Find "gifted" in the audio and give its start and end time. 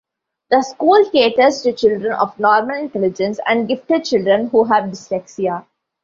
3.67-4.03